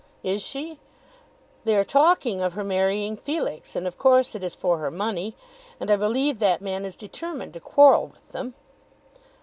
"Is 0.23 0.41
she? 0.41 0.79
They 1.63 1.75
are 1.77 1.83
talking 1.83 2.41
of 2.41 2.53
her 2.53 2.63
marrying 2.63 3.15
Felix, 3.15 3.75
and 3.75 3.85
of 3.85 3.99
course 3.99 4.33
it 4.33 4.43
is 4.43 4.55
for 4.55 4.79
her 4.79 4.89
money. 4.89 5.35
And 5.79 5.91
I 5.91 5.95
believe 5.95 6.39
that 6.39 6.59
man 6.59 6.85
is 6.85 6.95
determined 6.95 7.53
to 7.53 7.59
quarrel 7.59 8.07
with 8.07 8.29
them." 8.29 8.55